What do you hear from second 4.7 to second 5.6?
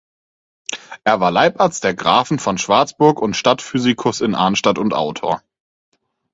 und Autor.